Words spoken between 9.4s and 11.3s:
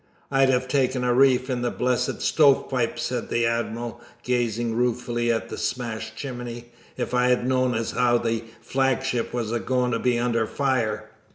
agoin' to be under fire."